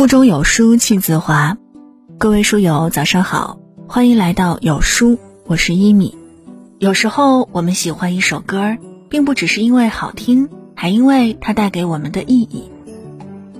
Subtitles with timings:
[0.00, 1.58] 腹中有书气自华，
[2.16, 6.16] 各位书友早上好，欢迎来到有书，我是一米。
[6.78, 8.78] 有时候我们喜欢一首歌，
[9.10, 12.70] 并不只是因为好听，还因为它带给我们的意义，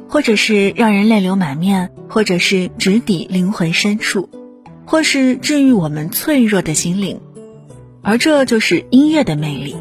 [0.08, 4.30] 或者是让人泪流满面，或者是直抵灵魂深处，
[4.86, 7.20] 或是治愈我们脆弱的心灵，
[8.00, 9.76] 而这就是音乐的魅力。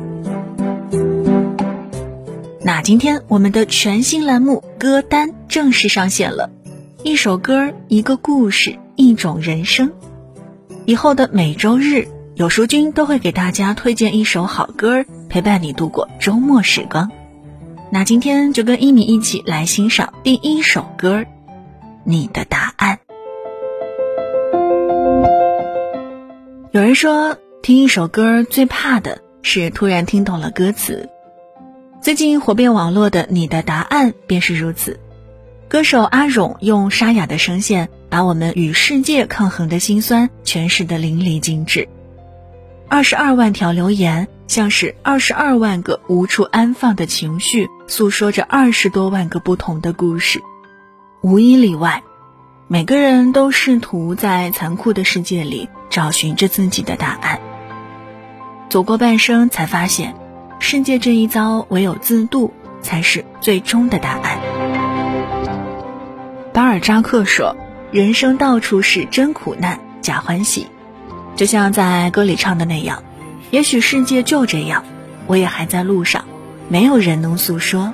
[2.61, 6.51] 那今天我们的全新栏目歌单正式上线了，
[7.01, 9.93] 一首歌，一个故事，一种人生。
[10.85, 17.09] 以后的每周日，有书君都会给大家推荐一首好歌，陪伴你度过周末时光。
[17.89, 21.21] 那今天就跟一米一起来欣赏第一首歌，
[22.03, 22.97] 《你的答案》。
[26.71, 31.07] 有人说，听一首歌最怕的是突然听懂了歌词。
[32.01, 34.99] 最近火遍网络的《你的答案》便是如此。
[35.69, 41.87] 歌手阿勇用沙哑的声线，把我们与世界抗衡的辛酸诠释得淋漓尽致。
[42.87, 50.41] 二十二万条留言，像是二十二万个无处安放的情绪，诉说着二十多万个不同的故事。
[51.21, 52.01] 无一例外，
[52.67, 57.39] 每个人都试图在残酷的世界里找寻着自己的答案。
[58.71, 60.15] 走过半生，才发现。
[60.57, 62.51] 世界这一遭，唯有自渡
[62.81, 64.58] 才是最终的答案。
[66.59, 67.55] 巴尔扎克说
[67.89, 70.67] ：“人生到处是真苦难，假欢喜。”
[71.37, 73.01] 就像在歌里唱的那样，
[73.49, 74.83] 也许世界就这样，
[75.25, 76.25] 我也还在路上，
[76.67, 77.93] 没有人能诉说。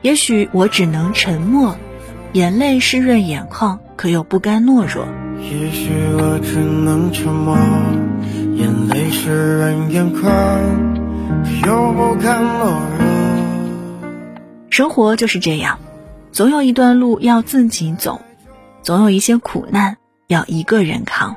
[0.00, 1.76] 也许我只能沉默，
[2.32, 5.06] 眼泪湿润眼眶，可又不甘懦弱。
[5.38, 7.56] 也许我只能沉默，
[8.56, 10.32] 眼泪湿润眼眶。
[11.64, 13.06] 又不甘懦弱。
[14.70, 15.78] 生活就是这样，
[16.32, 18.22] 总有一段路要自己走，
[18.82, 21.36] 总有一些苦难要一个人扛。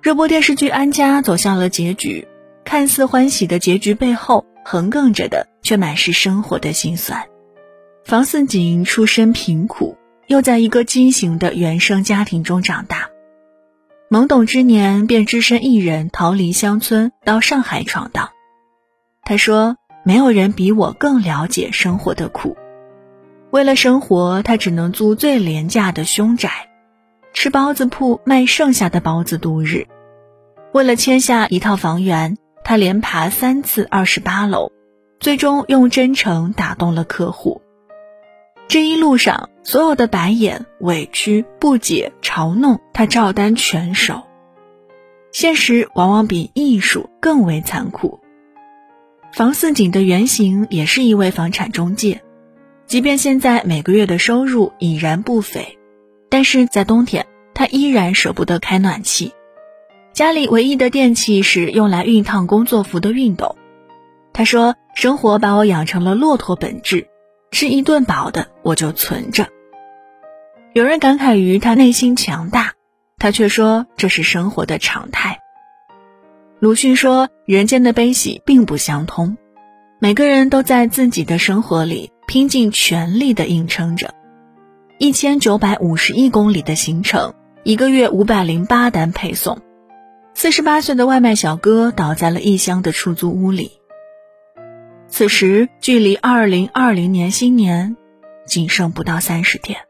[0.00, 2.26] 热播电视剧《安家》走向了结局，
[2.64, 7.26] 看似欢喜的结局背后，横亘着的却满是生活的辛酸。
[8.06, 13.10] 房似锦出身贫苦，又在一个畸形的原生家庭中长大，
[14.08, 18.30] 懵懂之年便只身一人逃离乡村，到上海闯荡。
[19.24, 22.56] 他说：“没有人比我更了解生活的苦。
[23.50, 26.50] 为了生活，他只能租最廉价的凶宅，
[27.32, 29.86] 吃包子铺卖剩下的包子度日。
[30.72, 34.70] 为了签下一套房源，他连爬三次二十八楼，
[35.18, 37.62] 最终用真诚打动了客户。
[38.68, 44.24] 这一路上，所有的白眼、委屈、不解、嘲弄，他照单全收。
[45.32, 48.20] 现实往往比艺术更为残酷。”
[49.32, 52.22] 房似锦的原型也是一位房产中介，
[52.88, 55.78] 即便现在每个月的收入已然不菲，
[56.30, 59.34] 但是在冬天他依然舍不得开暖气，
[60.14, 63.56] 家里唯一的电器是用来熨烫工作服的熨斗。
[64.32, 67.08] 他说：“生活把我养成了骆驼本质，
[67.50, 69.48] 吃一顿饱的我就存着。”
[70.72, 72.72] 有人感慨于他内心强大，
[73.18, 75.40] 他却说这是生活的常态。
[76.58, 79.36] 鲁迅说：“人间的悲喜并不相通，
[79.98, 84.12] 每个人都在自己的生活里拼尽全力的硬撑着。
[84.98, 89.62] 一千九百五十亿公里的行程，一个月五百零八单配送。
[90.34, 93.72] 四十八岁的外卖小哥倒在了异乡的出租屋里。
[95.08, 97.96] 此时距离二零二零年新年
[98.46, 99.80] 仅剩不到三十天。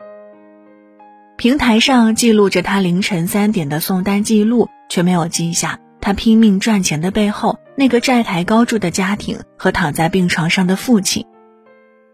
[1.36, 11.26] 平台上记录着他凌晨三点的送单记录，却没有记下。”他拼命赚钱的背后，那个债台高筑的家庭和躺在病床上的父亲，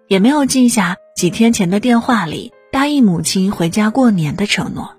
[0.08, 4.96] 也没有记下几天前的电话里答应母亲回家过年的承诺。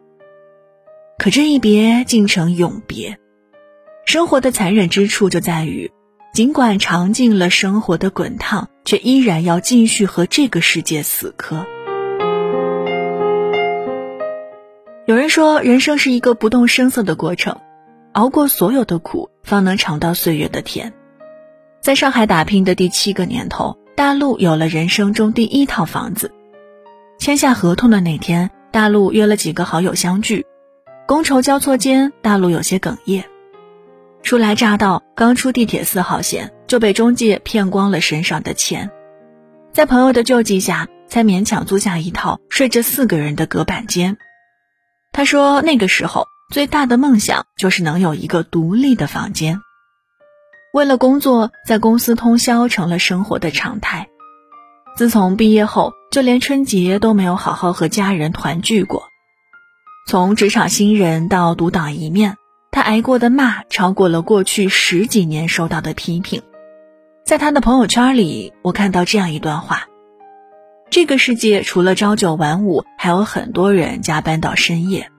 [1.18, 3.20] 可这一别竟成永别，
[4.06, 5.92] 生活的残忍之处就在于，
[6.34, 11.66] 尽管尝尽了生活的滚烫，却依然要继续和这个世界死磕。
[15.06, 17.60] 有人说，人生是一个不动声色的过程。
[18.14, 20.94] 熬过所有的苦，方能尝到岁月的甜。
[21.82, 26.34] 在上海打拼的第七个年头，大陆有了人生中第一套房子。
[27.18, 30.46] 签下合同的那天，大陆约了几个好友相聚。
[31.08, 33.24] 觥筹交错间，大陆有些哽咽。
[34.22, 38.92] 初来乍到，刚出地铁四号线，就被中介骗光了身上的钱。
[39.72, 44.18] 在朋友的救济下，才勉强租下一套睡着四个人的隔板间。
[45.14, 46.28] 他说，那个时候。
[46.54, 49.62] 最大的梦想就是能有一个独立的房间。
[50.76, 54.10] 为了工作，在公司通宵成了生活的常态。
[54.98, 59.08] 自从毕业后，就连春节都没有好好和家人团聚过。
[60.06, 62.36] 从职场新人到独当一面，
[62.72, 66.42] 他挨过的骂超过了过去十几年收到的批评。
[67.24, 69.88] 在他的朋友圈里，我看到这样一段话：
[70.90, 75.10] 这个世界除了朝九晚五，还有很多人加班到深夜，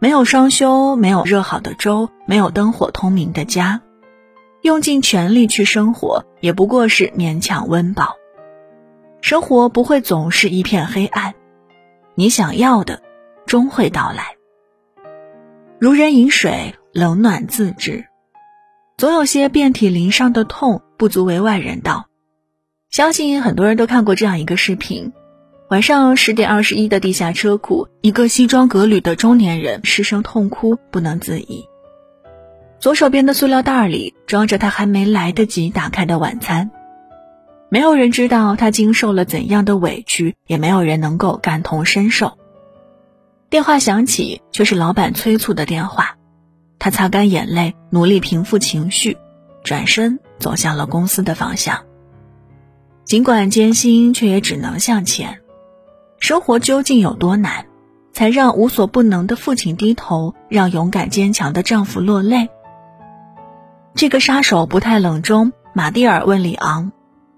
[0.00, 3.80] 没有双休，没有热好的粥，没有灯火通明的家，
[4.62, 8.16] 用尽全力去生活，也不过是勉强温饱。
[9.20, 11.34] 生活不会总是一片黑暗，
[12.14, 13.02] 你想要的。
[13.44, 14.36] 终会到来。
[15.78, 18.06] 如人饮水，冷暖自知。
[18.96, 22.06] 总有些遍体鳞伤的痛，不足为外人道。
[22.88, 25.12] 相信很多人都看过这样一个视频：
[25.68, 31.66] 晚上十点二十一的地下车库，一个西装革履的中年人失声痛哭，不能自已。
[32.82, 36.72] 左手边的塑料袋里装着他还没来得及打开的晚餐。
[37.68, 42.36] 没有人知道他经受了怎样的委屈，也没有人能够感同身受。
[43.48, 46.16] 电话响起，却是老板催促的电话。
[46.80, 49.16] 他擦干眼泪，努力平复情绪，
[49.62, 51.84] 转身走向了公司的方向。
[53.04, 55.38] 尽管艰辛，却也只能向前。
[56.18, 57.66] 生活究竟有多难，
[58.12, 62.50] 才让无所不能的父亲低头，让勇敢坚强的丈夫落泪？
[63.94, 66.92] 这个杀手不太冷中，马蒂尔问里昂：“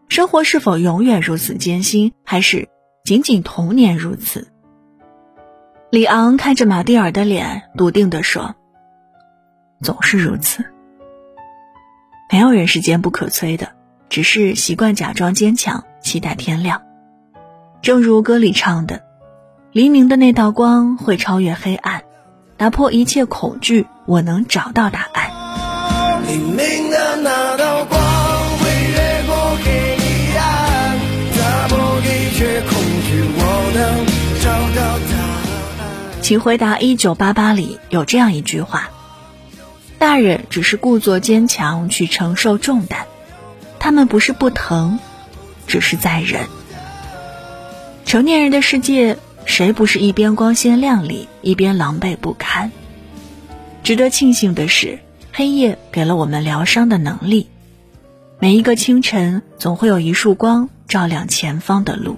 [0.08, 2.68] 生活是否永远如此艰辛，还是
[3.04, 4.48] 仅仅童年如此？”
[5.90, 8.54] 里昂看着马蒂尔的脸，笃定地说
[9.82, 10.64] ：“总是如此。
[12.32, 13.72] 没有人是坚不可摧的，
[14.08, 16.82] 只是习惯假装坚强，期待天亮。
[17.82, 19.02] 正如歌里唱的
[19.72, 22.02] ：‘黎明的那道光会超越黑暗，
[22.56, 25.30] 打破一切恐惧，我能找到答案。’”
[26.26, 28.00] 黎明的那道光
[28.58, 29.70] 会越过黑
[30.38, 30.98] 暗，
[31.36, 33.40] 打破一切恐惧，我
[33.74, 34.06] 能
[34.42, 36.22] 找到答案。
[36.22, 38.90] 请回答：一九八八里有这样一句话
[39.98, 43.06] ：“大人只是故作坚强去承受重担，
[43.78, 44.98] 他们不是不疼，
[45.66, 46.46] 只是在忍。”
[48.06, 52.72] 成年人的世界，谁不是一边光鲜亮丽，一边狼狈不堪？
[53.82, 55.00] 值得庆幸的是，
[55.36, 57.48] 黑夜给了我们疗伤的能力。
[58.38, 62.16] 每一个清晨，总会有一束光照亮前方的路。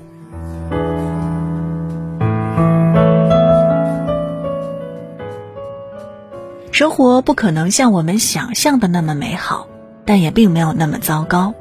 [6.71, 9.67] 生活不可能像我们想象的那么美好，
[10.05, 11.55] 但也并没有那么糟糕。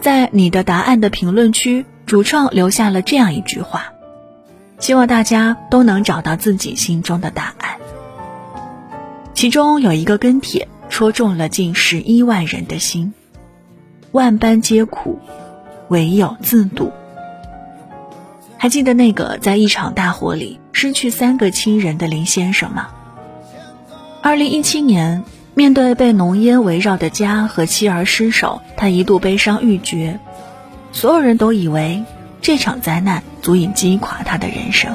[0.00, 3.92] 在你的答案的评论区，主创留下了这样一句话：
[4.80, 7.76] 希望大家都能找到自己心中的答案。
[9.34, 13.12] 其中有一个跟帖戳中了近十一万人的心：
[14.12, 15.18] 万般皆苦，
[15.88, 16.92] 唯有自渡。
[18.56, 22.88] 还记得那个在一场大火里失去三个亲人的林先生吗？
[24.22, 30.20] 二零一七年，面对被浓烟围绕的家和妻儿尸首，他一度悲伤欲绝。
[30.92, 32.04] 所有人都以为
[32.40, 34.94] 这场灾难足以击垮他的人生。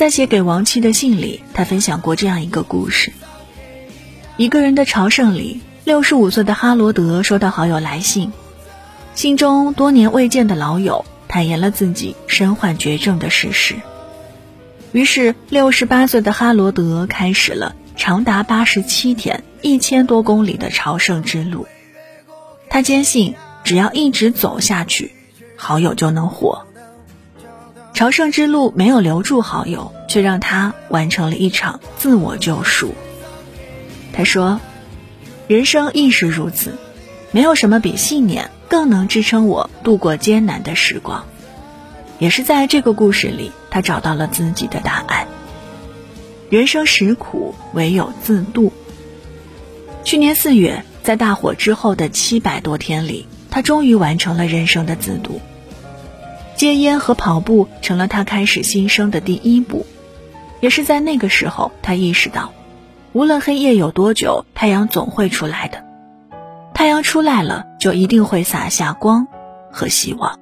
[0.00, 3.12] 在写给亡妻的信里，他分享过这样一个故事：
[4.38, 8.32] 一个人的朝圣里，六十五岁的哈罗德收到好友来信，
[9.14, 13.74] 信中多年未见的老友坦言了自己身患绝症的事实。
[14.92, 17.76] 于是，六十八岁的哈罗德开始了。
[17.94, 21.66] 长达八十七天、一千多公里的朝圣之路，
[22.70, 23.34] 他坚信
[23.64, 25.12] 只要一直走下去，
[25.56, 26.66] 好友就能活。
[27.92, 32.94] 朝圣之路没有留住好友，却让他完成了一场自我救赎。
[34.12, 34.60] 他说
[35.48, 36.74] ：“人生亦是如此，
[37.30, 41.24] 没有什么比信念更能支撑我度过艰难的时光。”
[42.18, 45.26] 也是在这个故事里，他找到了自己的答案。
[46.50, 48.72] 人生实苦，唯有自渡。
[50.04, 55.40] 去年四月，在大火之后的七百多天里，他终于完成了人生的自渡。
[56.60, 59.86] 戒烟和跑步成了他开始新生的第一步。
[60.60, 62.52] 也是在那个时候，他意识到，
[63.14, 65.82] 无论黑夜有多久，太阳总会出来的。
[66.74, 69.26] 太阳出来了，就一定会洒下光
[69.72, 70.38] 和希望。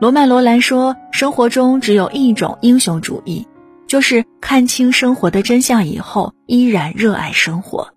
[0.00, 3.46] 罗曼·罗兰说：“生活中只有一种英雄主义。”
[3.86, 7.94] 就是看清生活的真相以后，依然热爱生活。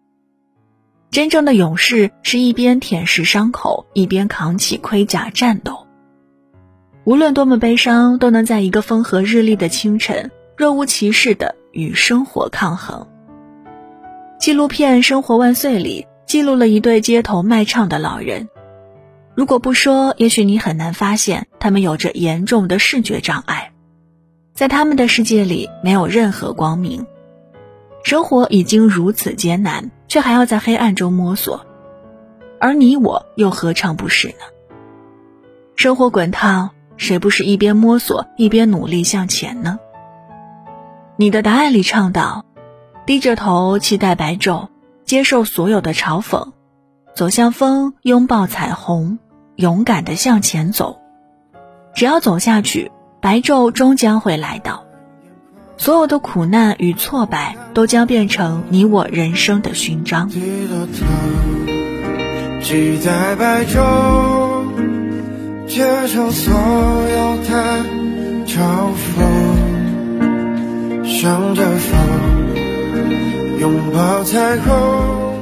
[1.10, 5.85] 真正的勇士是一边舔舐伤口，一边扛起盔甲战斗。
[7.06, 13.08] 无论多么悲伤，都能在一个风和日丽的清晨，若无其事的与生活抗衡。
[14.40, 18.50] 纪录片《生活万岁》里记录了一对街头卖唱的老人，
[19.36, 23.72] 如果不说，也许你很难发现他们有着严重的视觉障碍，
[24.56, 27.06] 在他们的世界里没有任何光明。
[28.04, 31.68] 生活已经如此艰难，却还要在黑暗中摸索，
[32.60, 34.46] 而你我又何尝不是呢？
[35.76, 39.80] 生活滚烫，谁不是一边摸索一边努力向前呢？
[41.18, 42.46] 你的答案里唱道
[43.06, 44.68] ：“低着头期待白昼，
[45.06, 46.52] 接受所有的嘲讽，
[47.16, 49.20] 走向风，拥抱彩虹，
[49.56, 51.00] 勇敢的向前走。
[51.94, 54.84] 只要走下去，白昼终将会来到。”
[55.78, 60.30] 所有的苦难与挫败都将变成你我人生的勋章。
[60.30, 64.55] 低了头，期待白昼，
[65.68, 67.84] 接受所有的
[68.46, 68.96] 嘲讽，
[71.04, 71.98] 向着风，
[73.60, 75.34] 拥抱彩虹。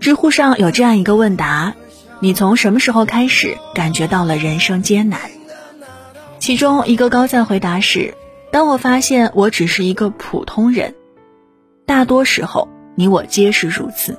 [0.00, 1.74] 知乎上有这样一个问答：
[2.20, 5.18] 你从什么时候开始感觉到了人生艰难？
[6.38, 8.14] 其中一个高赞回答是。
[8.50, 10.94] 当我发现我只是一个普通人，
[11.86, 14.18] 大多时候你我皆是如此。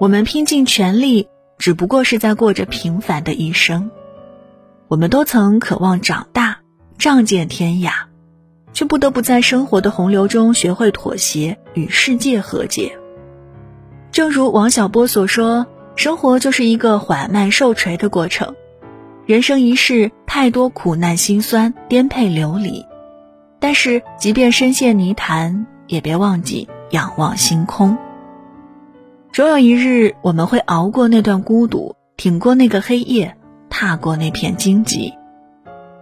[0.00, 3.92] 我们拼尽全力，只不过是在过着平凡的一生。
[4.90, 6.58] 我们都曾渴望长大，
[6.98, 7.92] 仗剑天涯，
[8.72, 12.98] 却不得不在生活的洪流中学会妥协，与世界和解。
[14.10, 18.56] 正如王小波所说：“生活就是一个缓慢受锤的过程，
[19.26, 22.84] 人生一世，太多苦难辛酸，颠沛流离。”
[23.60, 27.96] 但是，即便深陷泥潭，也别忘记仰望星空。
[29.32, 33.36] 总有一日，我们会熬过那段孤独，挺过那个黑夜，
[33.70, 35.14] 踏过那片荆棘。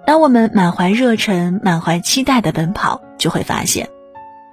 [0.04, 3.88] 当我们满怀热忱、满怀期待的奔跑，就会发现，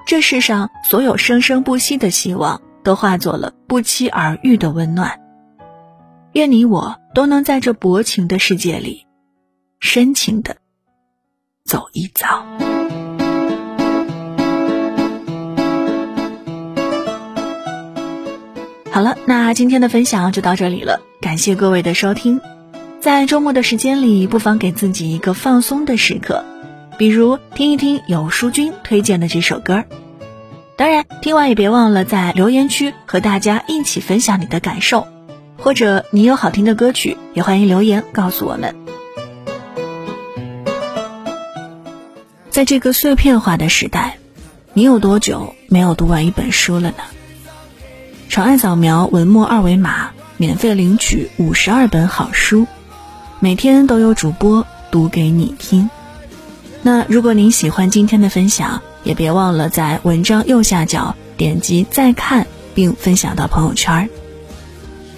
[0.05, 5.19] 这世上所有生生不息的希望，都化作了不期而遇的温暖。
[6.33, 9.07] 愿你我都能在这薄情的世界里，
[9.79, 10.57] 深情的
[11.63, 12.27] 走一遭。
[18.91, 22.41] 好了，那今天的分享就到这里了，感谢各位的收听。
[23.05, 26.43] 在周末的时间里，不妨给自己一个放松的时刻，
[26.97, 29.83] 比如听一听有书君推荐的这首歌。
[30.75, 35.05] 当然，听完也别忘了在留言区和大家一起分享你的感受，
[35.55, 38.75] 或者你有好听的歌曲，也欢迎留言告诉我们。
[42.49, 44.17] 在这个碎片化的时代，
[44.73, 47.03] 你有多久没有读完一本书了呢？
[48.29, 52.65] 长按扫描文末二维码，免费领取五十二本好书，
[53.39, 55.89] 每天都有主播读给你听。
[56.81, 64.09] 那如果您喜欢今天的分享，也别忘了在文章右下角点击再看，并分享到朋友圈。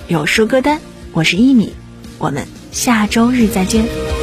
[0.08, 0.80] 有书歌单，
[1.12, 1.74] 我是一米，
[2.18, 4.17] 我们下周日再见。